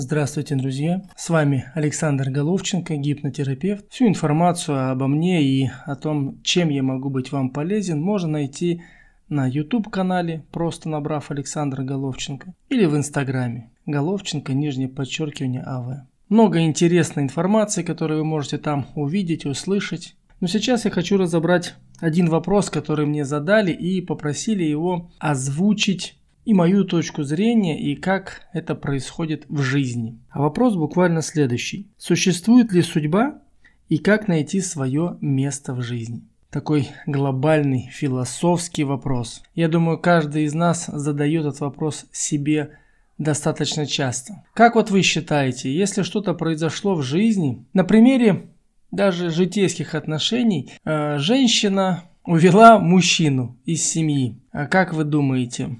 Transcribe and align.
Здравствуйте, 0.00 0.54
друзья! 0.54 1.02
С 1.16 1.28
вами 1.28 1.72
Александр 1.74 2.30
Головченко, 2.30 2.94
гипнотерапевт. 2.94 3.90
Всю 3.90 4.06
информацию 4.06 4.92
обо 4.92 5.08
мне 5.08 5.42
и 5.42 5.70
о 5.86 5.96
том, 5.96 6.40
чем 6.44 6.68
я 6.68 6.84
могу 6.84 7.10
быть 7.10 7.32
вам 7.32 7.50
полезен, 7.50 8.00
можно 8.00 8.28
найти 8.28 8.80
на 9.28 9.48
YouTube-канале, 9.48 10.44
просто 10.52 10.88
набрав 10.88 11.32
Александра 11.32 11.82
Головченко, 11.82 12.54
или 12.68 12.84
в 12.84 12.96
Инстаграме 12.96 13.72
Головченко, 13.86 14.52
нижнее 14.54 14.88
подчеркивание 14.88 15.62
АВ. 15.62 16.06
Много 16.28 16.60
интересной 16.60 17.24
информации, 17.24 17.82
которую 17.82 18.20
вы 18.20 18.24
можете 18.24 18.58
там 18.58 18.86
увидеть, 18.94 19.46
услышать. 19.46 20.14
Но 20.38 20.46
сейчас 20.46 20.84
я 20.84 20.92
хочу 20.92 21.16
разобрать 21.16 21.74
один 21.98 22.28
вопрос, 22.28 22.70
который 22.70 23.04
мне 23.04 23.24
задали 23.24 23.72
и 23.72 24.00
попросили 24.00 24.62
его 24.62 25.10
озвучить 25.18 26.17
и 26.48 26.54
мою 26.54 26.84
точку 26.84 27.24
зрения, 27.24 27.78
и 27.78 27.94
как 27.94 28.40
это 28.54 28.74
происходит 28.74 29.44
в 29.50 29.60
жизни. 29.60 30.18
А 30.30 30.40
вопрос 30.40 30.76
буквально 30.76 31.20
следующий. 31.20 31.90
Существует 31.98 32.72
ли 32.72 32.80
судьба 32.80 33.42
и 33.90 33.98
как 33.98 34.28
найти 34.28 34.62
свое 34.62 35.18
место 35.20 35.74
в 35.74 35.82
жизни? 35.82 36.22
Такой 36.48 36.88
глобальный 37.04 37.90
философский 37.92 38.84
вопрос. 38.84 39.42
Я 39.54 39.68
думаю, 39.68 39.98
каждый 39.98 40.44
из 40.44 40.54
нас 40.54 40.86
задает 40.86 41.44
этот 41.44 41.60
вопрос 41.60 42.06
себе 42.12 42.78
достаточно 43.18 43.84
часто. 43.84 44.42
Как 44.54 44.74
вот 44.74 44.90
вы 44.90 45.02
считаете, 45.02 45.70
если 45.70 46.00
что-то 46.00 46.32
произошло 46.32 46.94
в 46.94 47.02
жизни, 47.02 47.62
на 47.74 47.84
примере 47.84 48.46
даже 48.90 49.28
житейских 49.28 49.94
отношений, 49.94 50.72
э, 50.86 51.18
женщина 51.18 52.04
увела 52.24 52.78
мужчину 52.78 53.58
из 53.66 53.82
семьи. 53.84 54.38
А 54.50 54.64
как 54.64 54.94
вы 54.94 55.04
думаете, 55.04 55.76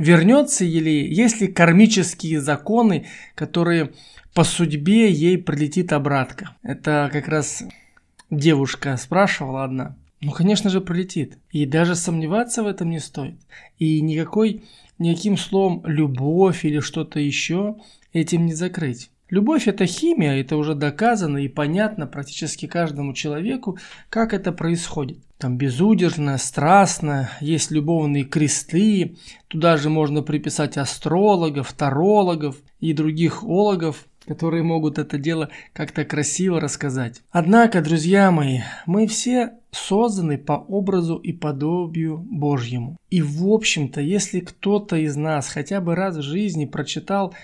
вернется 0.00 0.64
или 0.64 0.90
есть 0.90 1.40
ли 1.40 1.46
кармические 1.46 2.40
законы, 2.40 3.06
которые 3.34 3.92
по 4.34 4.44
судьбе 4.44 5.10
ей 5.10 5.38
прилетит 5.38 5.92
обратка? 5.92 6.56
Это 6.62 7.10
как 7.12 7.28
раз 7.28 7.62
девушка 8.30 8.96
спрашивала 8.96 9.64
одна. 9.64 9.96
Ну, 10.20 10.32
конечно 10.32 10.68
же, 10.70 10.80
прилетит. 10.80 11.38
И 11.50 11.64
даже 11.66 11.94
сомневаться 11.94 12.62
в 12.62 12.66
этом 12.66 12.90
не 12.90 12.98
стоит. 12.98 13.36
И 13.78 14.00
никакой, 14.00 14.64
никаким 14.98 15.36
словом 15.36 15.82
любовь 15.86 16.64
или 16.64 16.80
что-то 16.80 17.20
еще 17.20 17.76
этим 18.12 18.46
не 18.46 18.54
закрыть. 18.54 19.10
Любовь– 19.30 19.66
это 19.68 19.86
химия, 19.86 20.40
это 20.40 20.56
уже 20.56 20.74
доказано 20.74 21.38
и 21.38 21.48
понятно 21.48 22.06
практически 22.06 22.66
каждому 22.66 23.14
человеку, 23.14 23.78
как 24.08 24.34
это 24.34 24.50
происходит. 24.50 25.18
Там 25.40 25.56
безудержно, 25.56 26.36
страстно, 26.36 27.30
есть 27.40 27.70
любовные 27.70 28.24
кресты, 28.24 29.16
туда 29.48 29.78
же 29.78 29.88
можно 29.88 30.20
приписать 30.22 30.76
астрологов, 30.76 31.72
тарологов 31.72 32.56
и 32.78 32.92
других 32.92 33.42
ологов, 33.42 34.04
которые 34.26 34.62
могут 34.62 34.98
это 34.98 35.16
дело 35.16 35.48
как-то 35.72 36.04
красиво 36.04 36.60
рассказать. 36.60 37.22
Однако, 37.30 37.80
друзья 37.80 38.30
мои, 38.30 38.58
мы 38.84 39.06
все 39.06 39.54
созданы 39.70 40.36
по 40.36 40.52
образу 40.52 41.16
и 41.16 41.32
подобию 41.32 42.18
Божьему. 42.18 42.98
И 43.08 43.22
в 43.22 43.48
общем-то, 43.48 44.02
если 44.02 44.40
кто-то 44.40 44.96
из 44.96 45.16
нас 45.16 45.48
хотя 45.48 45.80
бы 45.80 45.94
раз 45.94 46.16
в 46.16 46.22
жизни 46.22 46.66
прочитал 46.66 47.34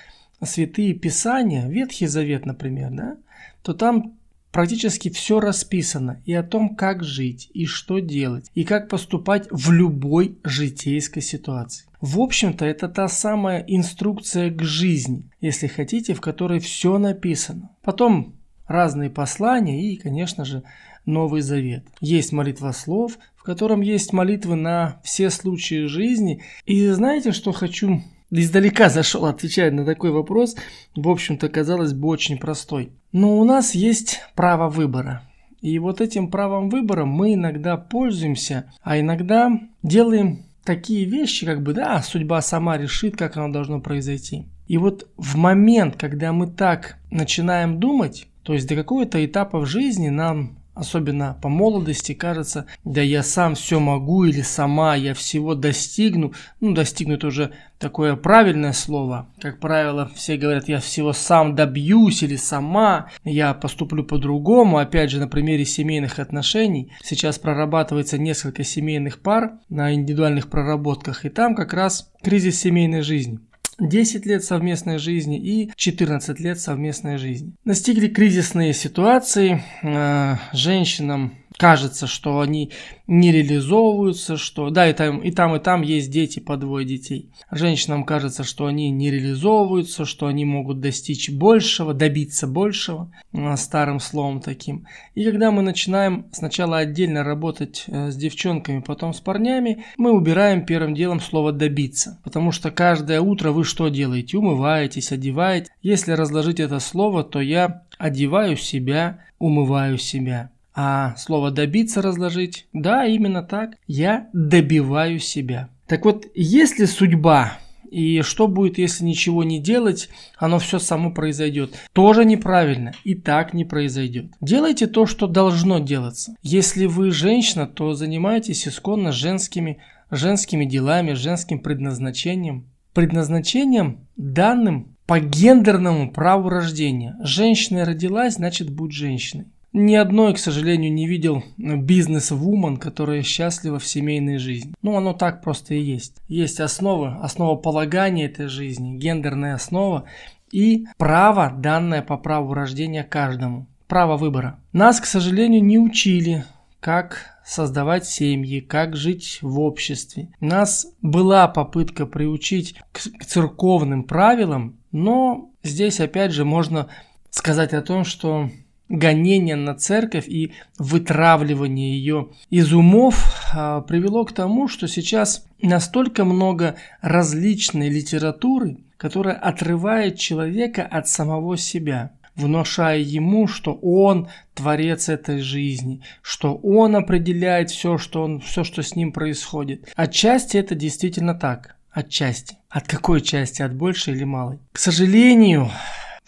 святые 0.45 0.93
писания, 0.93 1.67
Ветхий 1.67 2.09
Завет, 2.09 2.45
например, 2.45 2.91
да, 2.91 3.17
то 3.63 3.73
там 3.73 4.19
практически 4.57 5.11
все 5.11 5.39
расписано 5.39 6.23
и 6.25 6.33
о 6.33 6.43
том, 6.43 6.77
как 6.77 7.05
жить, 7.05 7.51
и 7.53 7.67
что 7.67 7.99
делать, 7.99 8.51
и 8.55 8.65
как 8.65 8.89
поступать 8.89 9.49
в 9.51 9.71
любой 9.71 10.39
житейской 10.45 11.21
ситуации. 11.21 11.85
В 12.01 12.19
общем-то, 12.19 12.65
это 12.65 12.89
та 12.89 13.07
самая 13.09 13.63
инструкция 13.69 14.51
к 14.51 14.63
жизни, 14.63 15.31
если 15.43 15.67
хотите, 15.67 16.15
в 16.15 16.23
которой 16.23 16.59
все 16.61 16.97
написано. 16.97 17.69
Потом 17.83 18.37
разные 18.67 19.11
послания 19.11 19.93
и, 19.93 19.97
конечно 19.97 20.47
же, 20.47 20.63
Новый 21.05 21.43
Завет. 21.43 21.85
Есть 22.01 22.33
молитва 22.33 22.73
слов, 22.73 23.19
в 23.37 23.43
котором 23.43 23.83
есть 23.83 24.15
молитвы 24.15 24.55
на 24.55 25.03
все 25.05 25.29
случаи 25.29 25.85
жизни. 25.85 26.43
И 26.65 26.89
знаете, 26.89 27.33
что 27.33 27.53
хочу 27.53 28.01
издалека 28.31 28.89
зашел, 28.89 29.27
отвечая 29.27 29.71
на 29.71 29.85
такой 29.85 30.13
вопрос, 30.13 30.57
в 30.95 31.09
общем-то, 31.09 31.51
казалось 31.51 31.93
бы, 31.93 32.09
очень 32.09 32.39
простой. 32.39 32.93
Но 33.19 33.39
у 33.39 33.45
нас 33.45 33.75
есть 33.75 34.21
право 34.35 34.69
выбора. 34.69 35.23
И 35.63 35.79
вот 35.79 36.03
этим 36.03 36.31
правом 36.31 36.69
выбора 36.69 37.07
мы 37.07 37.33
иногда 37.33 37.79
пользуемся, 37.79 38.71
а 38.83 39.01
иногда 39.01 39.59
делаем 39.83 40.45
такие 40.65 41.07
вещи, 41.07 41.47
как 41.47 41.63
бы, 41.63 41.73
да, 41.73 42.03
судьба 42.03 42.43
сама 42.43 42.77
решит, 42.77 43.17
как 43.17 43.39
оно 43.39 43.51
должно 43.51 43.81
произойти. 43.81 44.45
И 44.67 44.77
вот 44.77 45.09
в 45.17 45.39
момент, 45.39 45.97
когда 45.97 46.35
мы 46.35 46.47
так 46.47 46.99
начинаем 47.11 47.81
думать, 47.81 48.27
то 48.43 48.53
есть 48.53 48.69
до 48.69 48.75
какого-то 48.75 49.25
этапа 49.25 49.61
в 49.61 49.65
жизни 49.65 50.11
нам 50.11 50.59
особенно 50.77 51.39
по 51.43 51.49
молодости, 51.49 52.13
кажется, 52.13 52.67
да 52.85 53.01
я 53.01 53.23
сам 53.23 53.55
все 53.55 53.81
могу 53.81 54.25
или 54.25 54.43
сама, 54.43 54.95
я 54.95 55.15
всего 55.15 55.55
достигну. 55.55 56.35
Ну, 56.61 56.75
достигнуть 56.75 57.25
уже 57.25 57.53
такое 57.79 58.15
правильное 58.15 58.73
слово. 58.73 59.29
Как 59.41 59.59
правило, 59.59 60.11
все 60.15 60.37
говорят, 60.37 60.69
я 60.69 60.81
всего 60.81 61.13
сам 61.13 61.55
добьюсь 61.55 62.23
или 62.23 62.37
сама, 62.37 63.09
я 63.25 63.55
поступлю 63.55 64.05
по-другому. 64.05 64.77
Опять 64.77 65.11
же, 65.11 65.19
на 65.19 65.29
примере 65.29 65.65
семейных 65.65 66.19
отношений. 66.19 66.93
Сейчас 67.03 67.39
прорабатывается 67.39 68.19
несколько 68.19 68.63
семейных 68.63 69.21
пар 69.21 69.55
на 69.71 69.95
индивидуальных 69.95 70.51
проработках, 70.51 71.25
и 71.25 71.31
там 71.31 71.55
как 71.55 71.73
раз 71.73 72.13
кризис 72.23 72.61
семейной 72.61 73.01
жизни. 73.01 73.41
10 73.79 74.27
лет 74.27 74.45
совместной 74.45 74.99
жизни 74.99 75.39
и 75.39 75.71
14 75.77 76.41
лет 76.41 76.59
совместной 76.59 77.19
жизни. 77.19 77.53
Настигли 77.65 78.09
кризисные 78.09 78.73
ситуации, 78.73 79.63
э, 79.83 80.37
женщинам 80.53 81.35
кажется, 81.57 82.07
что 82.07 82.41
они 82.41 82.73
не 83.07 83.33
реализовываются, 83.33 84.37
что 84.37 84.71
да, 84.71 84.89
и 84.89 84.93
там, 84.93 85.21
и 85.21 85.31
там, 85.31 85.55
и 85.57 85.59
там 85.59 85.83
есть 85.83 86.11
дети 86.11 86.41
по 86.41 86.57
двое 86.57 86.85
детей. 86.85 87.31
Женщинам 87.51 88.05
кажется, 88.05 88.45
что 88.45 88.67
они 88.67 88.91
не 88.91 89.11
реализовываются, 89.11 90.05
что 90.05 90.27
они 90.27 90.45
могут 90.45 90.81
достичь 90.81 91.31
большего, 91.31 91.95
добиться 91.95 92.47
большего, 92.47 93.13
а, 93.33 93.57
старым 93.57 94.01
словом 94.01 94.41
таким. 94.41 94.87
И 95.15 95.25
когда 95.25 95.51
мы 95.51 95.63
начинаем 95.63 96.27
сначала 96.33 96.79
отдельно 96.79 97.25
работать 97.25 97.85
э, 97.87 98.11
с 98.11 98.17
девчонками, 98.17 98.81
потом 98.81 99.15
с 99.15 99.21
парнями, 99.21 99.85
мы 99.97 100.13
убираем 100.13 100.65
первым 100.67 100.95
делом 100.95 101.21
слово 101.21 101.53
«добиться». 101.53 102.21
Потому 102.25 102.53
что 102.53 102.71
каждое 102.71 103.21
утро 103.21 103.53
вы 103.53 103.65
что 103.65 103.89
делаете? 103.89 104.39
Умываетесь, 104.39 105.13
одеваете. 105.13 105.71
Если 105.83 106.13
разложить 106.13 106.61
это 106.61 106.81
слово, 106.81 107.25
то 107.25 107.41
я 107.41 107.85
одеваю 107.99 108.57
себя, 108.57 109.21
умываю 109.39 109.99
себя. 109.99 110.51
А 110.79 111.17
слово 111.17 111.51
«добиться» 111.51 112.03
разложить, 112.03 112.67
да, 112.75 113.07
именно 113.07 113.43
так, 113.43 113.77
я 113.87 114.29
добиваю 114.35 115.19
себя. 115.19 115.71
Так 115.87 116.05
вот, 116.05 116.27
если 116.35 116.85
судьба 116.85 117.59
и 117.91 118.21
что 118.21 118.47
будет, 118.47 118.77
если 118.77 119.05
ничего 119.05 119.43
не 119.43 119.59
делать, 119.59 120.11
оно 120.37 120.59
все 120.59 120.79
само 120.79 121.13
произойдет. 121.13 121.75
Тоже 121.95 122.27
неправильно. 122.27 122.93
И 123.05 123.15
так 123.15 123.55
не 123.55 123.65
произойдет. 123.65 124.27
Делайте 124.43 124.87
то, 124.87 125.07
что 125.07 125.27
должно 125.27 125.79
делаться. 125.79 126.35
Если 126.43 126.85
вы 126.87 127.11
женщина, 127.11 127.67
то 127.67 127.95
занимайтесь 127.95 128.69
исконно 128.69 129.13
женскими, 129.13 129.79
женскими 130.11 130.67
делами, 130.67 131.13
женским 131.13 131.61
предназначением. 131.61 132.67
Предназначением 132.93 134.07
данным 134.17 134.97
по 135.07 135.21
гендерному 135.21 136.11
праву 136.11 136.49
рождения. 136.49 137.17
Женщина 137.21 137.85
родилась, 137.85 138.35
значит 138.35 138.71
будет 138.71 138.93
женщиной. 138.93 139.47
Ни 139.79 139.95
одной, 139.95 140.33
к 140.33 140.39
сожалению, 140.39 140.91
не 140.91 141.07
видел 141.07 141.45
бизнес-вумен, 141.59 142.79
которая 142.79 143.21
счастлива 143.21 143.79
в 143.79 143.87
семейной 143.87 144.39
жизни. 144.39 144.73
Ну, 144.81 144.97
оно 144.97 145.13
так 145.13 145.43
просто 145.43 145.75
и 145.75 145.83
есть. 145.83 146.15
Есть 146.29 146.61
основы, 146.61 147.09
основополагания 147.21 148.25
этой 148.25 148.47
жизни, 148.47 148.97
гендерная 148.97 149.55
основа 149.55 150.05
и 150.51 150.87
право, 150.97 151.53
данное 151.55 152.01
по 152.01 152.17
праву 152.17 152.55
рождения 152.55 153.05
каждому. 153.05 153.67
Право 153.87 154.17
выбора. 154.17 154.59
Нас, 154.73 154.99
к 154.99 155.05
сожалению, 155.05 155.63
не 155.63 155.79
учили, 155.79 156.47
как 156.81 157.39
создавать 157.45 158.07
семьи, 158.07 158.61
как 158.61 158.97
жить 158.97 159.41
в 159.43 159.61
обществе. 159.61 160.31
У 160.41 160.47
нас 160.47 160.87
была 161.03 161.49
попытка 161.49 162.07
приучить 162.07 162.77
к 162.93 163.27
церковным 163.27 164.05
правилам, 164.05 164.79
но 164.91 165.51
здесь 165.63 166.01
опять 166.01 166.33
же 166.33 166.47
можно 166.47 166.89
сказать 167.29 167.75
о 167.75 167.83
том, 167.83 168.07
что 168.07 168.49
гонение 168.89 169.57
на 169.57 169.75
церковь 169.75 170.29
и 170.29 170.53
вытравливание 170.79 171.97
ее 171.97 172.29
из 172.51 172.73
умов 172.73 173.25
а, 173.53 173.81
привело 173.81 174.25
к 174.25 174.33
тому, 174.33 174.69
что 174.69 174.87
сейчас 174.87 175.45
настолько 175.61 176.25
много 176.25 176.77
различной 177.01 177.89
литературы, 177.89 178.79
которая 178.97 179.35
отрывает 179.35 180.19
человека 180.19 180.83
от 180.83 181.09
самого 181.09 181.57
себя 181.57 182.13
внушая 182.37 182.99
ему, 182.99 183.47
что 183.49 183.73
он 183.73 184.29
творец 184.55 185.09
этой 185.09 185.41
жизни, 185.41 186.03
что 186.23 186.55
он 186.55 186.95
определяет 186.95 187.71
все, 187.71 187.99
что, 187.99 188.23
он, 188.23 188.41
все, 188.41 188.63
что 188.63 188.83
с 188.83 188.95
ним 188.95 189.13
происходит. 189.13 189.89
Отчасти 189.97 190.59
это 190.59 190.75
действительно 190.75 191.35
так. 191.35 191.77
Отчасти. 191.91 192.59
От 192.69 192.87
какой 192.87 193.23
части? 193.23 193.63
От 193.63 193.75
большей 193.75 194.13
или 194.13 194.25
малой? 194.25 194.59
К 194.73 194.79
сожалению, 194.79 195.71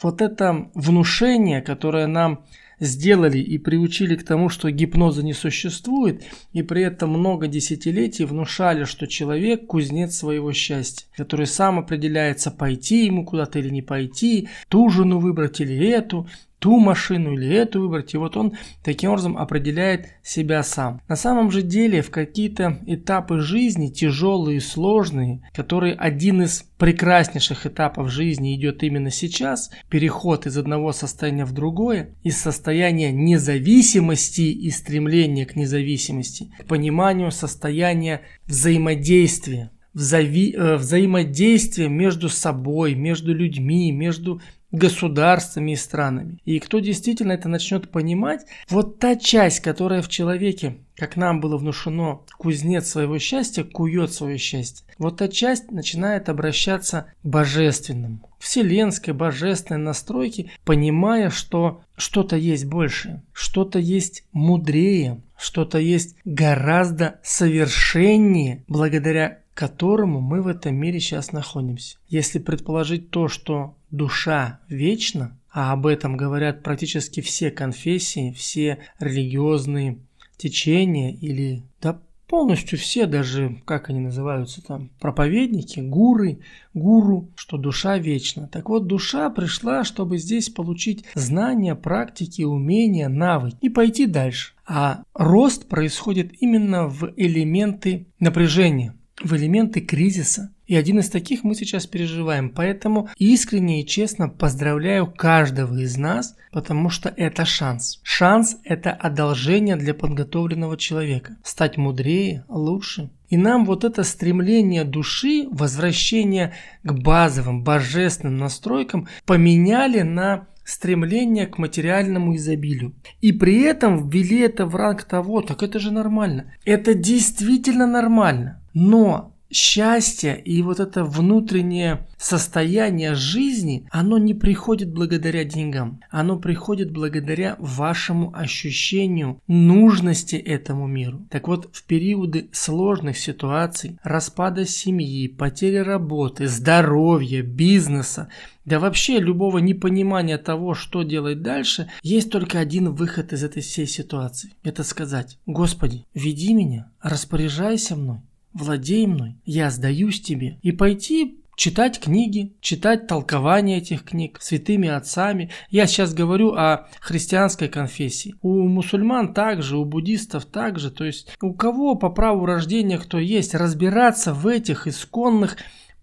вот 0.03 0.23
это 0.23 0.71
внушение, 0.75 1.63
которое 1.63 2.07
нам 2.07 2.45
сделали 2.81 3.39
и 3.39 3.59
приучили 3.59 4.15
к 4.15 4.25
тому, 4.25 4.49
что 4.49 4.71
гипноза 4.71 5.23
не 5.23 5.33
существует, 5.33 6.23
и 6.53 6.63
при 6.63 6.83
этом 6.83 7.11
много 7.11 7.49
десятилетий 7.49 8.25
внушали, 8.25 8.85
что 8.85 9.07
человек 9.07 9.67
кузнец 9.67 10.17
своего 10.17 10.53
счастья, 10.53 11.07
который 11.17 11.47
сам 11.47 11.79
определяется, 11.79 12.51
пойти 12.51 13.07
ему 13.07 13.25
куда-то 13.25 13.59
или 13.59 13.71
не 13.71 13.83
пойти, 13.83 14.49
ту 14.69 14.89
жену 14.91 15.19
выбрать 15.19 15.61
или 15.61 15.89
эту, 15.89 16.29
ту 16.59 16.79
машину 16.79 17.35
или 17.35 17.55
эту 17.55 17.81
выбрать. 17.81 18.15
И 18.15 18.17
вот 18.17 18.37
он 18.37 18.55
таким 18.83 19.11
образом 19.11 19.39
определяет 19.39 20.09
себя 20.23 20.63
сам. 20.63 21.01
На 21.09 21.17
самом 21.17 21.51
же 21.51 21.63
деле 21.63 22.03
в 22.03 22.11
какие-то 22.11 22.79
этапы 22.87 23.41
жизни, 23.41 23.89
тяжелые 23.89 24.59
и 24.59 24.61
сложные, 24.61 25.43
которые 25.55 25.95
один 25.95 26.43
из 26.43 26.65
прекраснейших 26.79 27.67
этапов 27.67 28.11
жизни 28.11 28.55
идет 28.55 28.83
именно 28.83 29.11
сейчас, 29.11 29.71
переход 29.89 30.47
из 30.47 30.57
одного 30.57 30.93
состояния 30.93 31.45
в 31.45 31.53
другое, 31.53 32.15
из 32.23 32.39
состояния 32.39 33.13
независимости 33.13 34.43
и 34.43 34.71
стремления 34.71 35.47
к 35.47 35.57
независимости, 35.57 36.51
к 36.59 36.67
пониманию 36.67 37.31
состояния 37.31 38.23
взаимодействия, 38.47 39.71
взави, 39.95 40.55
э, 40.57 40.77
взаимодействия 40.77 41.89
между 41.89 42.29
собой, 42.29 42.95
между 42.95 43.35
людьми, 43.35 43.91
между 43.91 44.41
государствами 44.71 45.73
и 45.73 45.77
странами. 45.77 46.39
И 46.45 46.59
кто 46.59 46.79
действительно 46.79 47.33
это 47.33 47.49
начнет 47.49 47.91
понимать, 47.91 48.45
вот 48.69 48.99
та 48.99 49.17
часть, 49.17 49.61
которая 49.61 50.03
в 50.03 50.09
человеке, 50.09 50.79
как 50.97 51.17
нам 51.17 51.41
было 51.41 51.57
внушено, 51.57 52.25
кузнец 52.37 52.89
своего 52.89 53.19
счастья, 53.19 53.65
кует 53.65 54.13
свое 54.13 54.37
счастье, 54.37 54.87
вот 54.99 55.19
та 55.19 55.29
часть 55.29 55.71
начинает 55.71 56.29
обращаться 56.29 57.13
к 57.23 57.27
божественному, 57.27 58.21
вселенской, 58.39 59.15
божественной 59.15 59.81
настройке, 59.81 60.51
понимая, 60.65 61.31
что 61.31 61.81
что-то 61.97 62.37
есть 62.37 62.67
большее, 62.67 63.23
что-то 63.33 63.79
есть 63.79 64.25
мудрее, 64.33 65.23
что-то 65.39 65.79
есть 65.79 66.17
гораздо 66.25 67.21
совершеннее, 67.23 68.65
благодаря 68.69 69.41
которому 69.55 70.21
мы 70.21 70.41
в 70.41 70.47
этом 70.47 70.77
мире 70.77 71.01
сейчас 71.01 71.33
находимся. 71.33 71.99
Если 72.09 72.39
предположить 72.39 73.11
то, 73.11 73.27
что 73.27 73.75
душа 73.91 74.61
вечна, 74.69 75.39
а 75.51 75.73
об 75.73 75.87
этом 75.87 76.17
говорят 76.17 76.63
практически 76.63 77.21
все 77.21 77.51
конфессии, 77.51 78.33
все 78.33 78.79
религиозные 78.99 79.99
течения 80.37 81.13
или 81.13 81.65
да 81.81 82.01
полностью 82.29 82.79
все, 82.79 83.07
даже 83.07 83.61
как 83.65 83.89
они 83.89 84.01
называются 84.01 84.63
там, 84.63 84.91
проповедники, 85.01 85.81
гуры, 85.81 86.41
гуру, 86.75 87.31
что 87.35 87.57
душа 87.57 87.97
вечна. 87.97 88.47
Так 88.49 88.69
вот, 88.69 88.87
душа 88.87 89.31
пришла, 89.31 89.83
чтобы 89.83 90.19
здесь 90.19 90.51
получить 90.51 91.05
знания, 91.15 91.75
практики, 91.75 92.43
умения, 92.43 93.09
навыки 93.09 93.57
и 93.63 93.71
пойти 93.71 94.07
дальше. 94.07 94.53
А 94.67 95.03
рост 95.15 95.69
происходит 95.69 96.33
именно 96.41 96.87
в 96.87 97.11
элементы 97.17 98.07
напряжения 98.21 98.95
в 99.23 99.35
элементы 99.35 99.81
кризиса. 99.81 100.53
И 100.69 100.77
один 100.77 100.99
из 100.99 101.09
таких 101.09 101.45
мы 101.45 101.55
сейчас 101.55 101.87
переживаем. 101.87 102.51
Поэтому 102.51 103.09
искренне 103.17 103.81
и 103.81 103.87
честно 103.87 104.29
поздравляю 104.29 105.11
каждого 105.11 105.75
из 105.79 105.97
нас, 105.97 106.37
потому 106.53 106.91
что 106.91 107.13
это 107.17 107.47
шанс. 107.47 108.01
Шанс– 108.03 108.59
это 108.65 108.93
одолжение 108.93 109.77
для 109.77 109.95
подготовленного 109.95 110.77
человека. 110.77 111.37
Стать 111.43 111.79
мудрее, 111.79 112.45
лучше. 112.49 113.11
И 113.31 113.39
нам 113.39 113.65
вот 113.65 113.85
это 113.85 114.05
стремление 114.05 114.85
души, 114.85 115.49
возвращение 115.51 116.53
к 116.83 116.93
базовым, 116.93 117.65
божественным 117.65 118.37
настройкам 118.37 119.09
поменяли 119.25 120.03
на 120.03 120.49
стремление 120.65 121.47
к 121.47 121.57
материальному 121.57 122.37
изобилию. 122.37 122.95
И 123.23 123.33
при 123.33 123.63
этом 123.63 124.11
ввели 124.11 124.41
это 124.41 124.67
в 124.67 124.77
ранг 124.77 125.05
того, 125.05 125.41
так 125.41 125.63
это 125.63 125.79
же 125.79 125.91
нормально. 125.91 126.53
Это 126.67 126.93
действительно 126.93 127.87
нормально. 127.87 128.61
Но 128.75 129.33
счастье 129.51 130.41
и 130.41 130.63
вот 130.63 130.81
это 130.81 131.05
внутреннее 131.05 132.07
состояние 132.19 133.15
жизни, 133.15 133.87
оно 133.91 134.19
не 134.19 134.35
приходит 134.35 134.93
благодаря 134.93 135.45
деньгам. 135.45 136.01
Оно 136.11 136.39
приходит 136.39 136.91
благодаря 136.91 137.57
вашему 137.59 138.35
ощущению 138.35 139.41
нужности 139.47 140.37
этому 140.37 140.87
миру. 140.87 141.27
Так 141.31 141.49
вот, 141.49 141.69
в 141.73 141.85
периоды 141.85 142.49
сложных 142.53 143.19
ситуаций, 143.19 143.99
распада 144.03 144.67
семьи, 144.67 145.29
потери 145.29 145.77
работы, 145.77 146.49
здоровья, 146.49 147.43
бизнеса, 147.43 148.29
да 148.65 148.79
вообще 148.79 149.19
любого 149.19 149.59
непонимания 149.59 150.37
того, 150.37 150.75
что 150.75 151.03
делать 151.03 151.41
дальше, 151.41 151.91
есть 152.03 152.31
только 152.31 152.59
один 152.59 152.93
выход 152.93 153.33
из 153.33 153.43
этой 153.43 153.63
всей 153.63 153.87
ситуации. 153.87 154.53
Это 154.63 154.85
сказать, 154.85 155.39
Господи, 155.47 156.05
веди 156.13 156.53
меня, 156.53 156.91
распоряжайся 157.01 157.97
мной, 157.97 158.21
владей 158.59 159.07
мной, 159.07 159.37
я 159.45 159.71
сдаюсь 159.71 160.21
тебе. 160.21 160.59
И 160.63 160.73
пойти 160.73 161.39
читать 161.59 161.99
книги, 161.99 162.57
читать 162.61 163.09
толкования 163.09 163.79
этих 163.79 164.05
книг 164.05 164.39
святыми 164.41 164.89
отцами. 164.89 165.51
Я 165.71 165.87
сейчас 165.87 166.15
говорю 166.15 166.53
о 166.53 166.89
христианской 167.01 167.69
конфессии. 167.69 168.37
У 168.43 168.69
мусульман 168.69 169.35
также, 169.35 169.77
у 169.77 169.85
буддистов 169.85 170.45
также. 170.45 170.93
То 170.93 171.05
есть 171.05 171.37
у 171.41 171.53
кого 171.53 171.97
по 171.97 172.11
праву 172.11 172.47
рождения 172.47 172.97
кто 172.97 173.19
есть, 173.19 173.57
разбираться 173.57 174.33
в 174.33 174.47
этих 174.47 174.87
исконных 174.87 175.57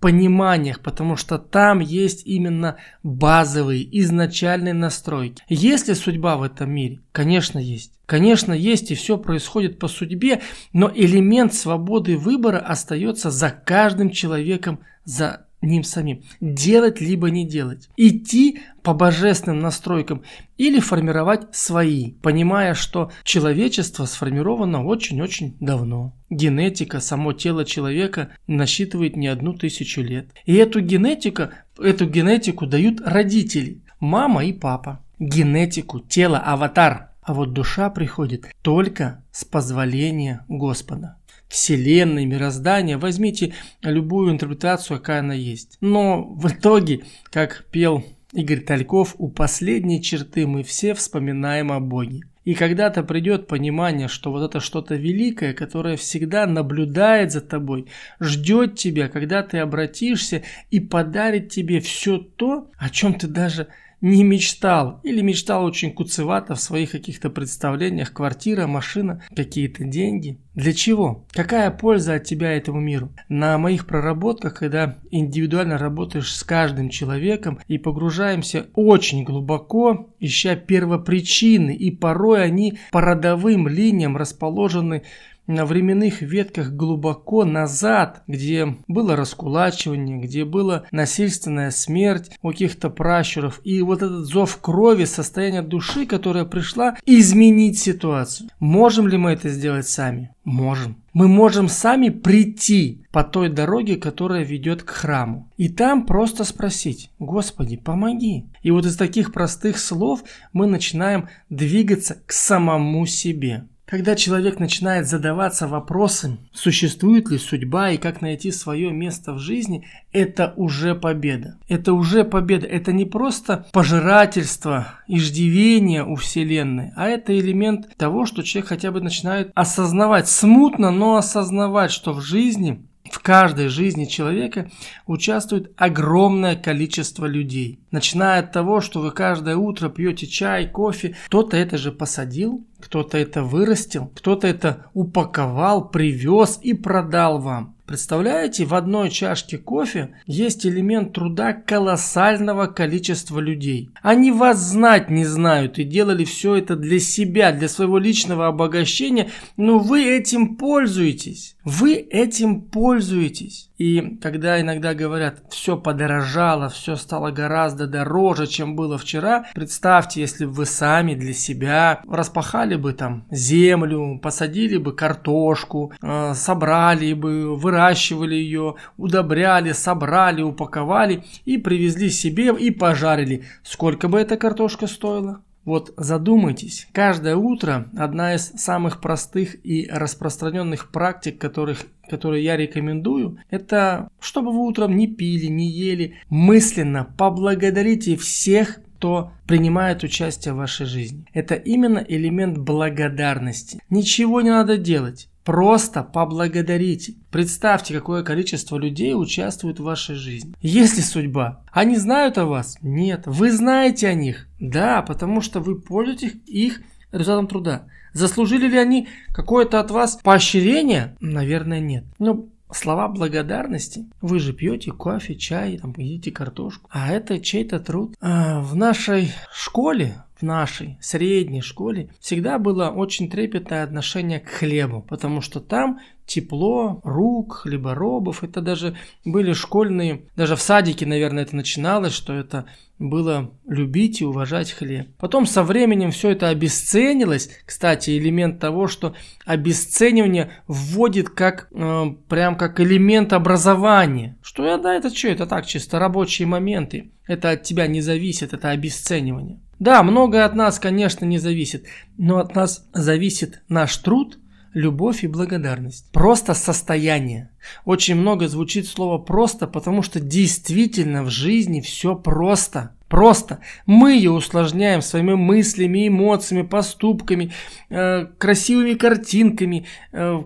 пониманиях, 0.05 0.81
потому 0.81 1.15
что 1.15 1.39
там 1.39 1.79
есть 1.79 2.27
именно 2.27 2.77
базовые, 3.01 3.83
изначальные 4.01 4.75
настройки. 4.75 5.41
Есть 5.49 5.87
ли 5.87 5.95
судьба 5.95 6.37
в 6.37 6.43
этом 6.43 6.69
мире? 6.69 6.99
Конечно, 7.11 7.57
есть. 7.57 7.91
Конечно, 8.05 8.53
есть 8.53 8.91
и 8.91 8.93
все 8.93 9.17
происходит 9.17 9.79
по 9.79 9.87
судьбе, 9.87 10.43
но 10.73 10.91
элемент 10.93 11.55
свободы 11.55 12.17
выбора 12.17 12.59
остается 12.59 13.31
за 13.31 13.49
каждым 13.49 14.11
человеком, 14.11 14.81
за 15.05 15.44
ним 15.61 15.83
самим. 15.83 16.23
Делать 16.41 17.01
либо 17.01 17.29
не 17.29 17.47
делать. 17.47 17.89
Идти 17.97 18.59
по 18.83 18.93
божественным 18.93 19.59
настройкам 19.59 20.23
или 20.57 20.79
формировать 20.79 21.55
свои, 21.55 22.11
понимая, 22.11 22.73
что 22.73 23.11
человечество 23.23 24.05
сформировано 24.05 24.85
очень-очень 24.85 25.57
давно. 25.59 26.13
Генетика, 26.29 26.99
само 26.99 27.33
тело 27.33 27.65
человека 27.65 28.29
насчитывает 28.47 29.15
не 29.15 29.27
одну 29.27 29.53
тысячу 29.53 30.01
лет. 30.01 30.29
И 30.45 30.53
эту 30.55 30.81
генетику, 30.81 31.49
эту 31.79 32.07
генетику 32.07 32.65
дают 32.67 33.01
родители, 33.01 33.81
мама 33.99 34.45
и 34.45 34.53
папа. 34.53 35.03
Генетику, 35.19 35.99
тело, 35.99 36.39
аватар. 36.39 37.11
А 37.21 37.33
вот 37.33 37.53
душа 37.53 37.89
приходит 37.89 38.45
только 38.61 39.23
с 39.31 39.45
позволения 39.45 40.45
Господа. 40.47 41.17
Вселенной, 41.47 42.25
мироздания. 42.25 42.97
Возьмите 42.97 43.53
любую 43.81 44.31
интерпретацию, 44.31 44.97
какая 44.97 45.19
она 45.19 45.33
есть. 45.33 45.77
Но 45.81 46.23
в 46.23 46.47
итоге, 46.47 47.01
как 47.31 47.65
пел 47.71 48.03
Игорь 48.33 48.61
Тальков, 48.61 49.15
у 49.17 49.29
последней 49.29 50.01
черты 50.01 50.45
мы 50.47 50.63
все 50.63 50.93
вспоминаем 50.93 51.71
о 51.71 51.79
Боге. 51.79 52.21
И 52.43 52.53
когда-то 52.53 53.01
придет 53.01 53.47
понимание, 53.47 54.07
что 54.07 54.31
вот 54.31 54.43
это 54.47 54.59
что-то 54.59 54.95
великое, 54.95 55.53
которое 55.53 55.97
всегда 55.97 56.45
наблюдает 56.45 57.31
за 57.31 57.41
тобой, 57.41 57.87
ждет 58.19 58.75
тебя, 58.75 59.09
когда 59.09 59.41
ты 59.41 59.57
обратишься 59.57 60.43
и 60.69 60.79
подарит 60.79 61.49
тебе 61.49 61.79
все 61.79 62.19
то, 62.19 62.69
о 62.77 62.89
чем 62.91 63.15
ты 63.15 63.27
даже 63.27 63.63
не 63.63 63.84
мечтал 64.05 64.99
или 65.01 65.21
мечтал 65.21 65.65
очень 65.65 65.91
куцевато 65.91 66.53
в 66.53 66.59
своих 66.59 66.91
каких-то 66.91 67.31
представлениях, 67.31 68.13
квартира, 68.13 68.67
машина, 68.67 69.23
какие-то 69.35 69.83
деньги. 69.83 70.37
Для 70.53 70.73
чего? 70.73 71.25
Какая 71.31 71.71
польза 71.71 72.13
от 72.13 72.23
тебя 72.23 72.51
этому 72.53 72.79
миру? 72.79 73.11
На 73.29 73.57
моих 73.57 73.87
проработках, 73.87 74.53
когда 74.53 74.97
индивидуально 75.09 75.79
работаешь 75.79 76.33
с 76.33 76.43
каждым 76.43 76.89
человеком 76.89 77.59
и 77.67 77.79
погружаемся 77.79 78.67
очень 78.75 79.23
глубоко, 79.23 80.09
ища 80.19 80.55
первопричины, 80.55 81.75
и 81.75 81.89
порой 81.89 82.43
они 82.43 82.77
по 82.91 83.01
родовым 83.01 83.67
линиям 83.67 84.15
расположены 84.15 85.01
на 85.47 85.65
временных 85.65 86.21
ветках 86.21 86.71
глубоко 86.71 87.45
назад, 87.45 88.23
где 88.27 88.75
было 88.87 89.15
раскулачивание, 89.15 90.17
где 90.17 90.45
была 90.45 90.83
насильственная 90.91 91.71
смерть 91.71 92.31
у 92.41 92.49
каких-то 92.49 92.89
пращуров, 92.89 93.61
и 93.63 93.81
вот 93.81 94.01
этот 94.01 94.25
зов 94.25 94.57
крови, 94.61 95.05
состояние 95.05 95.61
души, 95.61 96.05
которая 96.05 96.45
пришла 96.45 96.95
изменить 97.05 97.79
ситуацию. 97.79 98.49
Можем 98.59 99.07
ли 99.07 99.17
мы 99.17 99.31
это 99.31 99.49
сделать 99.49 99.87
сами? 99.87 100.31
Можем. 100.43 100.97
Мы 101.13 101.27
можем 101.27 101.69
сами 101.69 102.09
прийти 102.09 103.05
по 103.11 103.23
той 103.23 103.49
дороге, 103.49 103.95
которая 103.95 104.43
ведет 104.43 104.83
к 104.83 104.89
храму. 104.89 105.49
И 105.57 105.69
там 105.69 106.05
просто 106.05 106.43
спросить, 106.43 107.09
Господи, 107.19 107.77
помоги. 107.77 108.45
И 108.61 108.69
вот 108.69 108.85
из 108.85 108.95
таких 108.95 109.31
простых 109.33 109.79
слов 109.79 110.23
мы 110.53 110.67
начинаем 110.67 111.29
двигаться 111.49 112.17
к 112.25 112.31
самому 112.31 113.05
себе. 113.05 113.63
Когда 113.85 114.15
человек 114.15 114.59
начинает 114.59 115.07
задаваться 115.07 115.67
вопросом, 115.67 116.39
существует 116.51 117.29
ли 117.29 117.37
судьба 117.37 117.91
и 117.91 117.97
как 117.97 118.19
найти 118.19 118.51
свое 118.51 118.91
место 118.91 119.33
в 119.33 119.39
жизни, 119.39 119.85
это 120.11 120.53
уже 120.55 120.95
победа. 120.95 121.59
Это 121.69 121.93
уже 121.93 122.23
победа. 122.23 122.65
Это 122.65 122.91
не 122.91 123.05
просто 123.05 123.67
пожирательство, 123.71 124.87
иждивение 125.07 126.03
у 126.03 126.15
Вселенной, 126.15 126.93
а 126.95 127.07
это 127.07 127.37
элемент 127.37 127.95
того, 127.95 128.25
что 128.25 128.41
человек 128.41 128.69
хотя 128.69 128.91
бы 128.91 129.01
начинает 129.01 129.51
осознавать, 129.53 130.27
смутно, 130.27 130.89
но 130.89 131.17
осознавать, 131.17 131.91
что 131.91 132.13
в 132.13 132.21
жизни 132.21 132.87
в 133.11 133.19
каждой 133.19 133.67
жизни 133.67 134.05
человека 134.05 134.69
участвует 135.05 135.71
огромное 135.77 136.55
количество 136.55 137.25
людей. 137.25 137.79
Начиная 137.91 138.39
от 138.39 138.51
того, 138.51 138.81
что 138.81 138.99
вы 138.99 139.11
каждое 139.11 139.55
утро 139.55 139.89
пьете 139.89 140.27
чай, 140.27 140.67
кофе, 140.67 141.15
кто-то 141.27 141.55
это 141.57 141.77
же 141.77 141.91
посадил, 141.91 142.65
кто-то 142.79 143.17
это 143.17 143.43
вырастил, 143.43 144.11
кто-то 144.15 144.47
это 144.47 144.87
упаковал, 144.93 145.89
привез 145.89 146.59
и 146.61 146.73
продал 146.73 147.39
вам. 147.39 147.74
Представляете, 147.85 148.65
в 148.65 148.73
одной 148.73 149.11
чашке 149.11 149.59
кофе 149.59 150.15
есть 150.25 150.65
элемент 150.65 151.13
труда 151.13 151.53
колоссального 151.53 152.65
количества 152.65 153.39
людей. 153.39 153.91
Они 154.01 154.31
вас 154.31 154.57
знать 154.57 155.11
не 155.11 155.23
знают 155.23 155.77
и 155.77 155.83
делали 155.83 156.23
все 156.25 156.55
это 156.55 156.75
для 156.75 156.99
себя, 156.99 157.51
для 157.51 157.69
своего 157.69 157.99
личного 157.99 158.47
обогащения, 158.47 159.29
но 159.55 159.77
вы 159.77 160.03
этим 160.03 160.55
пользуетесь. 160.55 161.55
Вы 161.63 161.93
этим 161.93 162.61
пользуетесь. 162.61 163.69
И 163.77 164.17
когда 164.21 164.61
иногда 164.61 164.93
говорят, 164.93 165.43
все 165.49 165.77
подорожало, 165.77 166.69
все 166.69 166.95
стало 166.95 167.31
гораздо 167.31 167.87
дороже, 167.87 168.47
чем 168.47 168.75
было 168.75 168.97
вчера, 168.97 169.45
представьте, 169.53 170.21
если 170.21 170.45
бы 170.45 170.51
вы 170.51 170.65
сами 170.65 171.13
для 171.13 171.33
себя 171.33 172.01
распахали 172.09 172.75
бы 172.75 172.93
там 172.93 173.25
землю, 173.31 174.19
посадили 174.21 174.77
бы 174.77 174.93
картошку, 174.93 175.91
э, 176.01 176.33
собрали 176.35 177.13
бы, 177.13 177.55
выращивали 177.55 178.35
ее, 178.35 178.75
удобряли, 178.97 179.73
собрали, 179.73 180.41
упаковали 180.41 181.23
и 181.43 181.57
привезли 181.57 182.09
себе 182.09 182.53
и 182.57 182.71
пожарили. 182.71 183.43
Сколько 183.63 184.07
бы 184.07 184.19
эта 184.19 184.37
картошка 184.37 184.87
стоила? 184.87 185.41
Вот 185.65 185.93
задумайтесь, 185.97 186.87
каждое 186.91 187.35
утро 187.35 187.89
одна 187.97 188.35
из 188.35 188.51
самых 188.55 189.01
простых 189.01 189.55
и 189.65 189.87
распространенных 189.91 190.91
практик, 190.91 191.39
которых, 191.39 191.85
которые 192.07 192.43
я 192.43 192.55
рекомендую, 192.55 193.39
это 193.49 194.09
чтобы 194.19 194.51
вы 194.51 194.59
утром 194.59 194.95
не 194.95 195.07
пили, 195.07 195.47
не 195.47 195.67
ели, 195.67 196.15
мысленно 196.29 197.07
поблагодарите 197.17 198.15
всех, 198.15 198.79
кто 198.97 199.31
принимает 199.45 200.03
участие 200.03 200.53
в 200.53 200.57
вашей 200.57 200.85
жизни. 200.85 201.25
Это 201.33 201.55
именно 201.55 201.99
элемент 201.99 202.57
благодарности. 202.57 203.79
Ничего 203.89 204.41
не 204.41 204.51
надо 204.51 204.77
делать. 204.77 205.29
Просто 205.45 206.01
поблагодарите. 206.01 207.13
Представьте, 207.29 207.93
какое 207.93 208.23
количество 208.23 208.77
людей 208.77 209.13
участвует 209.13 209.79
в 209.79 209.83
вашей 209.83 210.15
жизни. 210.15 210.55
Есть 210.59 210.97
ли 210.97 211.03
судьба? 211.03 211.61
Они 211.71 211.97
знают 211.97 212.39
о 212.39 212.45
вас? 212.45 212.77
Нет. 212.81 213.23
Вы 213.27 213.51
знаете 213.51 214.07
о 214.07 214.15
них? 214.15 214.47
Да, 214.59 215.03
потому 215.03 215.41
что 215.41 215.59
вы 215.59 215.79
пользуетесь 215.79 216.33
их 216.47 216.81
результатом 217.11 217.47
труда. 217.47 217.83
Заслужили 218.13 218.67
ли 218.67 218.77
они 218.77 219.07
какое-то 219.33 219.79
от 219.79 219.91
вас 219.91 220.17
поощрение? 220.23 221.15
Наверное, 221.19 221.79
нет. 221.79 222.05
Но 222.17 222.47
слова 222.75 223.07
благодарности. 223.07 224.05
Вы 224.21 224.39
же 224.39 224.53
пьете 224.53 224.91
кофе, 224.91 225.35
чай, 225.35 225.77
там, 225.77 225.93
едите 225.97 226.31
картошку. 226.31 226.89
А 226.91 227.11
это 227.11 227.39
чей-то 227.39 227.79
труд. 227.79 228.15
А 228.21 228.61
в 228.61 228.75
нашей 228.75 229.31
школе 229.53 230.15
в 230.35 230.43
нашей 230.43 230.97
средней 230.99 231.61
школе 231.61 232.09
всегда 232.19 232.59
было 232.59 232.89
очень 232.89 233.29
трепетное 233.29 233.83
отношение 233.83 234.39
к 234.39 234.49
хлебу, 234.49 235.01
потому 235.01 235.41
что 235.41 235.61
там 235.61 235.99
тепло 236.25 237.01
рук, 237.03 237.61
хлеборобов. 237.63 238.43
Это 238.43 238.61
даже 238.61 238.95
были 239.23 239.53
школьные, 239.53 240.23
даже 240.35 240.55
в 240.55 240.61
садике, 240.61 241.05
наверное, 241.05 241.43
это 241.43 241.55
начиналось, 241.55 242.13
что 242.13 242.33
это 242.33 242.65
было 242.97 243.51
любить 243.67 244.21
и 244.21 244.25
уважать 244.25 244.71
хлеб. 244.71 245.09
Потом 245.17 245.45
со 245.45 245.63
временем 245.63 246.11
все 246.11 246.29
это 246.29 246.47
обесценилось. 246.47 247.49
Кстати, 247.65 248.17
элемент 248.17 248.59
того, 248.59 248.87
что 248.87 249.15
обесценивание 249.45 250.51
вводит 250.67 251.29
как 251.29 251.67
э, 251.71 252.05
прям 252.29 252.55
как 252.55 252.79
элемент 252.79 253.33
образования. 253.33 254.37
Что 254.41 254.65
я, 254.65 254.77
да, 254.77 254.95
это 254.95 255.13
что, 255.13 255.27
это 255.27 255.45
так, 255.45 255.65
чисто 255.65 255.99
рабочие 255.99 256.47
моменты. 256.47 257.11
Это 257.27 257.51
от 257.51 257.63
тебя 257.63 257.87
не 257.87 258.01
зависит, 258.01 258.53
это 258.53 258.69
обесценивание. 258.69 259.59
Да, 259.77 260.01
многое 260.03 260.45
от 260.45 260.55
нас, 260.55 260.79
конечно, 260.79 261.25
не 261.25 261.37
зависит, 261.37 261.85
но 262.17 262.37
от 262.37 262.55
нас 262.55 262.87
зависит 262.93 263.61
наш 263.67 263.97
труд, 263.97 264.39
любовь 264.75 265.23
и 265.23 265.27
благодарность. 265.27 266.05
Просто 266.11 266.53
состояние. 266.53 267.49
Очень 267.85 268.15
много 268.15 268.47
звучит 268.47 268.87
слово 268.87 269.17
«просто», 269.17 269.65
потому 269.65 270.03
что 270.03 270.19
действительно 270.19 271.23
в 271.23 271.29
жизни 271.31 271.81
все 271.81 272.15
просто. 272.15 272.91
Просто. 273.07 273.59
Мы 273.85 274.13
ее 274.13 274.31
усложняем 274.31 275.01
своими 275.01 275.35
мыслями, 275.35 276.07
эмоциями, 276.07 276.63
поступками, 276.63 277.53
э, 277.89 278.25
красивыми 278.37 278.95
картинками, 278.95 279.85
э, 280.11 280.43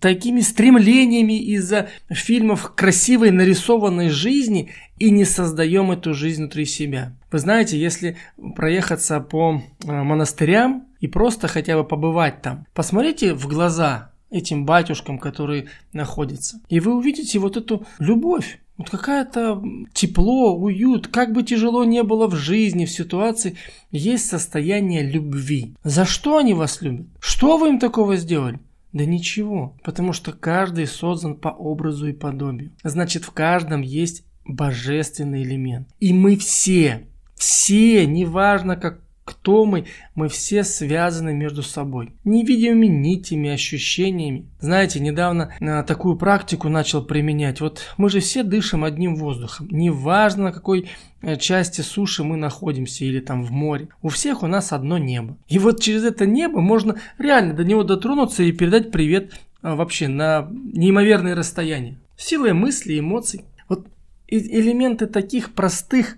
такими 0.00 0.40
стремлениями 0.40 1.38
из-за 1.54 1.88
фильмов 2.10 2.74
красивой 2.74 3.30
нарисованной 3.30 4.10
жизни 4.10 4.70
и 4.98 5.10
не 5.10 5.24
создаем 5.24 5.92
эту 5.92 6.12
жизнь 6.12 6.42
внутри 6.42 6.66
себя. 6.66 7.16
Вы 7.32 7.38
знаете, 7.38 7.78
если 7.78 8.18
проехаться 8.54 9.20
по 9.20 9.62
э, 9.86 9.90
монастырям 9.90 10.84
и 11.04 11.06
просто 11.06 11.48
хотя 11.48 11.76
бы 11.76 11.84
побывать 11.84 12.40
там, 12.40 12.66
посмотрите 12.72 13.34
в 13.34 13.46
глаза 13.46 14.12
этим 14.30 14.64
батюшкам, 14.64 15.18
которые 15.18 15.66
находятся, 15.92 16.60
и 16.70 16.80
вы 16.80 16.96
увидите 16.96 17.38
вот 17.38 17.58
эту 17.58 17.86
любовь. 17.98 18.58
Вот 18.78 18.88
какая-то 18.88 19.62
тепло, 19.92 20.56
уют, 20.56 21.08
как 21.08 21.34
бы 21.34 21.42
тяжело 21.42 21.84
не 21.84 22.02
было 22.02 22.26
в 22.26 22.34
жизни, 22.34 22.86
в 22.86 22.90
ситуации, 22.90 23.58
есть 23.90 24.26
состояние 24.26 25.02
любви. 25.02 25.74
За 25.84 26.06
что 26.06 26.38
они 26.38 26.54
вас 26.54 26.80
любят? 26.80 27.06
Что 27.20 27.58
вы 27.58 27.68
им 27.68 27.78
такого 27.78 28.16
сделали? 28.16 28.58
Да 28.94 29.04
ничего, 29.04 29.76
потому 29.84 30.14
что 30.14 30.32
каждый 30.32 30.86
создан 30.86 31.36
по 31.36 31.48
образу 31.48 32.08
и 32.08 32.14
подобию. 32.14 32.72
Значит, 32.82 33.24
в 33.24 33.30
каждом 33.32 33.82
есть 33.82 34.24
божественный 34.46 35.42
элемент. 35.42 35.86
И 36.00 36.14
мы 36.14 36.36
все, 36.38 37.06
все, 37.36 38.06
неважно 38.06 38.76
как 38.76 39.03
кто 39.24 39.64
мы, 39.64 39.86
мы 40.14 40.28
все 40.28 40.64
связаны 40.64 41.32
между 41.32 41.62
собой. 41.62 42.12
Невидимыми 42.24 42.86
нитями, 42.86 43.50
ощущениями. 43.50 44.46
Знаете, 44.60 45.00
недавно 45.00 45.54
а, 45.60 45.82
такую 45.82 46.16
практику 46.16 46.68
начал 46.68 47.02
применять. 47.02 47.60
Вот 47.60 47.80
мы 47.96 48.10
же 48.10 48.20
все 48.20 48.42
дышим 48.42 48.84
одним 48.84 49.16
воздухом. 49.16 49.68
Неважно, 49.70 50.44
на 50.44 50.52
какой 50.52 50.90
э, 51.22 51.36
части 51.36 51.80
суши 51.80 52.22
мы 52.22 52.36
находимся 52.36 53.04
или 53.04 53.20
там 53.20 53.44
в 53.44 53.50
море. 53.50 53.88
У 54.02 54.08
всех 54.08 54.42
у 54.42 54.46
нас 54.46 54.72
одно 54.72 54.98
небо. 54.98 55.38
И 55.48 55.58
вот 55.58 55.80
через 55.80 56.04
это 56.04 56.26
небо 56.26 56.60
можно 56.60 56.96
реально 57.18 57.54
до 57.54 57.64
него 57.64 57.82
дотронуться 57.82 58.42
и 58.42 58.52
передать 58.52 58.90
привет 58.90 59.32
а, 59.62 59.74
вообще 59.74 60.08
на 60.08 60.48
неимоверные 60.50 61.34
расстояния. 61.34 61.98
Силой 62.16 62.52
мысли, 62.52 62.98
эмоций. 62.98 63.46
Вот 63.68 63.86
элементы 64.28 65.06
таких 65.06 65.54
простых 65.54 66.16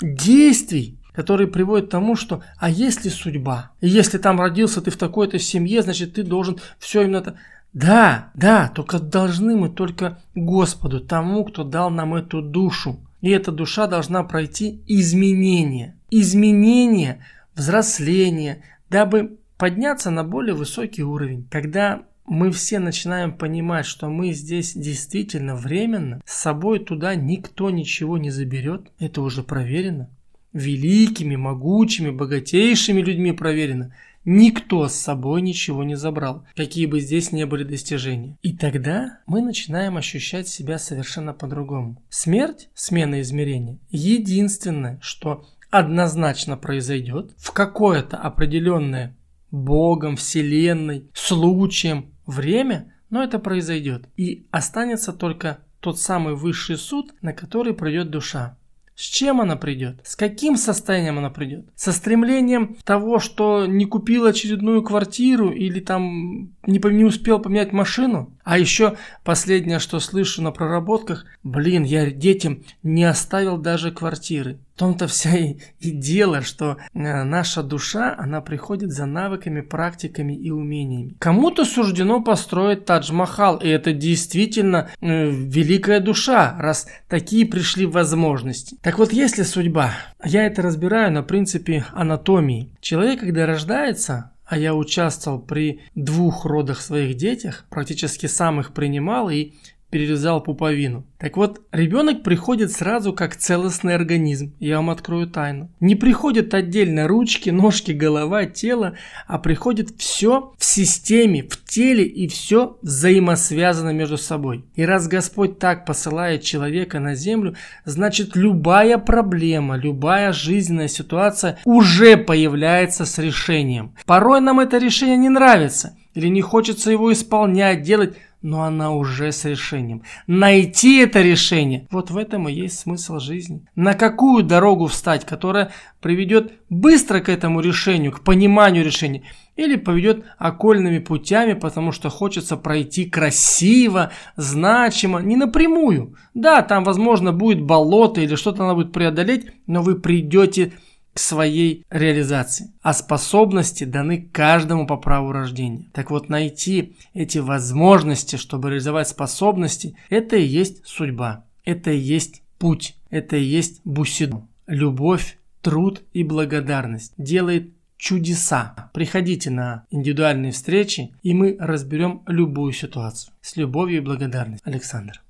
действий 0.00 0.98
который 1.16 1.46
приводит 1.46 1.86
к 1.86 1.90
тому, 1.90 2.14
что 2.14 2.42
а 2.58 2.68
если 2.68 3.08
судьба? 3.08 3.70
И 3.80 3.88
если 3.88 4.18
там 4.18 4.38
родился 4.38 4.82
ты 4.82 4.90
в 4.90 4.98
такой-то 4.98 5.38
семье, 5.38 5.80
значит 5.80 6.12
ты 6.12 6.22
должен 6.22 6.58
все 6.78 7.02
именно 7.02 7.16
это... 7.16 7.38
Да, 7.72 8.30
да, 8.34 8.68
только 8.68 8.98
должны 8.98 9.56
мы 9.56 9.70
только 9.70 10.18
Господу, 10.34 11.00
тому, 11.00 11.44
кто 11.44 11.64
дал 11.64 11.90
нам 11.90 12.14
эту 12.14 12.42
душу. 12.42 13.00
И 13.22 13.30
эта 13.30 13.50
душа 13.50 13.86
должна 13.86 14.24
пройти 14.24 14.82
изменения. 14.86 15.96
Изменения, 16.10 17.24
взросление, 17.54 18.62
дабы 18.90 19.38
подняться 19.56 20.10
на 20.10 20.22
более 20.22 20.54
высокий 20.54 21.02
уровень. 21.02 21.46
Когда 21.50 22.02
мы 22.26 22.50
все 22.50 22.78
начинаем 22.78 23.32
понимать, 23.32 23.86
что 23.86 24.08
мы 24.08 24.32
здесь 24.32 24.74
действительно 24.74 25.54
временно, 25.54 26.20
с 26.26 26.36
собой 26.36 26.78
туда 26.78 27.14
никто 27.14 27.70
ничего 27.70 28.18
не 28.18 28.30
заберет, 28.30 28.90
это 28.98 29.22
уже 29.22 29.42
проверено 29.42 30.10
великими, 30.56 31.36
могучими, 31.36 32.10
богатейшими 32.10 33.00
людьми 33.00 33.32
проверено. 33.32 33.94
Никто 34.24 34.88
с 34.88 34.94
собой 34.94 35.40
ничего 35.40 35.84
не 35.84 35.94
забрал, 35.94 36.44
какие 36.56 36.86
бы 36.86 36.98
здесь 36.98 37.30
не 37.30 37.46
были 37.46 37.62
достижения. 37.62 38.36
И 38.42 38.56
тогда 38.56 39.20
мы 39.26 39.40
начинаем 39.40 39.96
ощущать 39.96 40.48
себя 40.48 40.78
совершенно 40.78 41.32
по-другому. 41.32 42.02
Смерть, 42.08 42.68
смена 42.74 43.20
измерения, 43.20 43.78
единственное, 43.90 44.98
что 45.00 45.46
однозначно 45.70 46.56
произойдет 46.56 47.34
в 47.36 47.52
какое-то 47.52 48.16
определенное 48.16 49.16
Богом, 49.52 50.16
Вселенной, 50.16 51.08
случаем 51.14 52.12
время, 52.26 52.92
но 53.10 53.22
это 53.22 53.38
произойдет. 53.38 54.08
И 54.16 54.46
останется 54.50 55.12
только 55.12 55.58
тот 55.80 56.00
самый 56.00 56.34
высший 56.34 56.78
суд, 56.78 57.14
на 57.22 57.32
который 57.32 57.74
придет 57.74 58.10
душа. 58.10 58.58
С 58.96 59.02
чем 59.02 59.42
она 59.42 59.56
придет? 59.56 60.00
С 60.04 60.16
каким 60.16 60.56
состоянием 60.56 61.18
она 61.18 61.28
придет? 61.28 61.66
Со 61.76 61.92
стремлением 61.92 62.78
того, 62.82 63.18
что 63.18 63.66
не 63.66 63.84
купил 63.84 64.24
очередную 64.24 64.82
квартиру 64.82 65.50
или 65.50 65.80
там 65.80 66.54
не, 66.66 66.80
не 66.92 67.04
успел 67.04 67.38
поменять 67.38 67.72
машину? 67.72 68.34
А 68.42 68.58
еще 68.58 68.96
последнее, 69.22 69.80
что 69.80 70.00
слышу 70.00 70.40
на 70.40 70.50
проработках, 70.50 71.26
блин, 71.42 71.84
я 71.84 72.10
детям 72.10 72.64
не 72.82 73.04
оставил 73.04 73.58
даже 73.58 73.92
квартиры. 73.92 74.58
Том-то 74.76 75.06
вся 75.06 75.36
и, 75.36 75.56
и 75.80 75.90
дело, 75.90 76.42
что 76.42 76.76
э, 76.92 77.24
наша 77.24 77.62
душа, 77.62 78.14
она 78.18 78.40
приходит 78.40 78.92
за 78.92 79.06
навыками, 79.06 79.62
практиками 79.62 80.34
и 80.34 80.50
умениями. 80.50 81.16
Кому-то 81.18 81.64
суждено 81.64 82.22
построить 82.22 82.84
Тадж-Махал, 82.84 83.56
и 83.56 83.68
это 83.68 83.92
действительно 83.92 84.90
э, 85.00 85.30
великая 85.30 86.00
душа, 86.00 86.56
раз 86.58 86.86
такие 87.08 87.46
пришли 87.46 87.86
возможности. 87.86 88.76
Так 88.82 88.98
вот, 88.98 89.12
если 89.12 89.42
судьба, 89.42 89.92
я 90.24 90.44
это 90.44 90.62
разбираю 90.62 91.10
на 91.12 91.22
принципе 91.22 91.86
анатомии. 91.92 92.70
Человек, 92.80 93.20
когда 93.20 93.46
рождается, 93.46 94.32
а 94.46 94.58
я 94.58 94.74
участвовал 94.74 95.40
при 95.40 95.80
двух 95.94 96.44
родах 96.44 96.80
своих 96.80 97.16
детях, 97.16 97.64
практически 97.68 98.26
сам 98.26 98.60
их 98.60 98.72
принимал 98.72 99.28
и 99.28 99.52
перерезал 99.90 100.42
пуповину. 100.42 101.06
Так 101.18 101.36
вот, 101.36 101.62
ребенок 101.72 102.22
приходит 102.22 102.72
сразу 102.72 103.12
как 103.12 103.36
целостный 103.36 103.94
организм. 103.94 104.54
Я 104.58 104.76
вам 104.76 104.90
открою 104.90 105.26
тайну. 105.26 105.70
Не 105.80 105.94
приходят 105.94 106.52
отдельно 106.54 107.08
ручки, 107.08 107.50
ножки, 107.50 107.92
голова, 107.92 108.46
тело, 108.46 108.96
а 109.26 109.38
приходит 109.38 109.90
все 109.96 110.52
в 110.58 110.64
системе, 110.64 111.42
в 111.42 111.64
теле 111.64 112.04
и 112.04 112.28
все 112.28 112.78
взаимосвязано 112.82 113.90
между 113.90 114.18
собой. 114.18 114.64
И 114.74 114.84
раз 114.84 115.08
Господь 115.08 115.58
так 115.58 115.86
посылает 115.86 116.42
человека 116.42 117.00
на 117.00 117.14
землю, 117.14 117.54
значит 117.84 118.36
любая 118.36 118.98
проблема, 118.98 119.76
любая 119.76 120.32
жизненная 120.32 120.88
ситуация 120.88 121.58
уже 121.64 122.16
появляется 122.16 123.06
с 123.06 123.18
решением. 123.18 123.94
Порой 124.04 124.40
нам 124.40 124.60
это 124.60 124.78
решение 124.78 125.16
не 125.16 125.28
нравится 125.28 125.96
или 126.16 126.28
не 126.28 126.40
хочется 126.40 126.90
его 126.90 127.12
исполнять, 127.12 127.82
делать, 127.82 128.16
но 128.46 128.62
она 128.62 128.92
уже 128.92 129.32
с 129.32 129.44
решением. 129.44 130.02
Найти 130.28 130.98
это 131.00 131.20
решение, 131.20 131.88
вот 131.90 132.12
в 132.12 132.16
этом 132.16 132.48
и 132.48 132.52
есть 132.52 132.78
смысл 132.78 133.18
жизни. 133.18 133.66
На 133.74 133.94
какую 133.94 134.44
дорогу 134.44 134.86
встать, 134.86 135.24
которая 135.24 135.72
приведет 136.00 136.52
быстро 136.70 137.18
к 137.18 137.28
этому 137.28 137.60
решению, 137.60 138.12
к 138.12 138.20
пониманию 138.20 138.84
решения, 138.84 139.24
или 139.56 139.74
поведет 139.74 140.26
окольными 140.38 141.00
путями, 141.00 141.54
потому 141.54 141.90
что 141.90 142.08
хочется 142.08 142.56
пройти 142.56 143.06
красиво, 143.06 144.12
значимо, 144.36 145.18
не 145.18 145.34
напрямую. 145.34 146.14
Да, 146.32 146.62
там, 146.62 146.84
возможно, 146.84 147.32
будет 147.32 147.60
болото 147.60 148.20
или 148.20 148.36
что-то 148.36 148.62
надо 148.62 148.76
будет 148.76 148.92
преодолеть, 148.92 149.46
но 149.66 149.82
вы 149.82 149.96
придете 149.96 150.72
к 151.16 151.18
своей 151.18 151.86
реализации. 151.88 152.74
А 152.82 152.92
способности 152.92 153.84
даны 153.84 154.28
каждому 154.30 154.86
по 154.86 154.98
праву 154.98 155.32
рождения. 155.32 155.86
Так 155.94 156.10
вот, 156.10 156.28
найти 156.28 156.94
эти 157.14 157.38
возможности, 157.38 158.36
чтобы 158.36 158.68
реализовать 158.68 159.08
способности, 159.08 159.96
это 160.10 160.36
и 160.36 160.44
есть 160.44 160.86
судьба. 160.86 161.46
Это 161.64 161.90
и 161.90 161.98
есть 161.98 162.42
путь. 162.58 162.96
Это 163.08 163.36
и 163.36 163.42
есть 163.42 163.80
бусиду. 163.82 164.46
Любовь, 164.66 165.38
труд 165.62 166.02
и 166.12 166.22
благодарность 166.22 167.14
делает 167.16 167.72
чудеса. 167.96 168.90
Приходите 168.92 169.48
на 169.48 169.86
индивидуальные 169.90 170.52
встречи, 170.52 171.12
и 171.22 171.32
мы 171.32 171.56
разберем 171.58 172.24
любую 172.26 172.74
ситуацию. 172.74 173.32
С 173.40 173.56
любовью 173.56 173.98
и 173.98 174.04
благодарностью. 174.04 174.68
Александр. 174.68 175.22